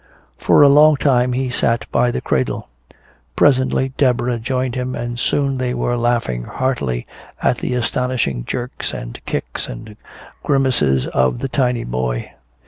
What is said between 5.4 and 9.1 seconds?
they were laughing heartily at the astonishing jerks